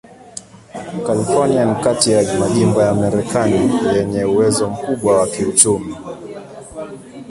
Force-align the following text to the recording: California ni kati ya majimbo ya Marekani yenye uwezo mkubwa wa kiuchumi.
California 1.07 1.65
ni 1.65 1.75
kati 1.83 2.11
ya 2.11 2.39
majimbo 2.39 2.81
ya 2.81 2.93
Marekani 2.95 3.69
yenye 3.95 4.23
uwezo 4.25 4.69
mkubwa 4.69 5.17
wa 5.19 5.27
kiuchumi. 5.27 5.95